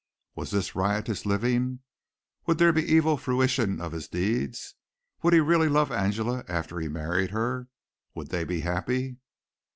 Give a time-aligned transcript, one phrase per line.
[0.33, 1.81] Was this riotous living?
[2.47, 4.73] Would there be evil fruition of his deeds?
[5.21, 7.67] Would he really love Angela after he married her?
[8.15, 9.17] Would they be happy?